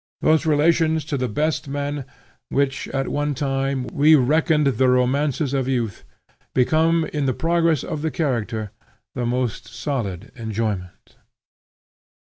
[0.21, 2.05] Those relations to the best men,
[2.49, 6.03] which, at one time, we reckoned the romances of youth,
[6.55, 8.71] become, in the progress of the character,
[9.13, 11.17] the most solid enjoyment.